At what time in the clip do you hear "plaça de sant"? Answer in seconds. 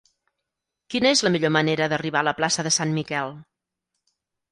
2.39-2.95